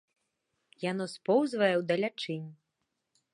Яно 0.91 1.05
споўзвае 1.15 1.71
ў 1.77 1.83
далячынь. 1.93 2.49